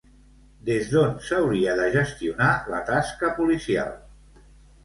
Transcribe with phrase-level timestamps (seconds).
[0.69, 3.93] Des d'on s'hauria de gestionar la tasca policial?